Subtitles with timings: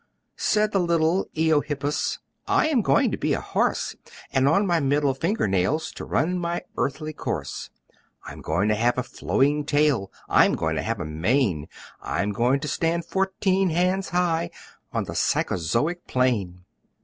[0.39, 2.17] Said the little Eohippus,
[2.47, 3.95] "I am going to be a horse!
[4.33, 7.69] And on my middle finger nails To run my earthly course!
[8.25, 10.11] I'm going to have a flowing tail!
[10.27, 11.67] I'm going to have a mane!
[12.01, 14.49] I'm going to stand fourteen hands high
[14.91, 16.65] On the psychozoic plain!"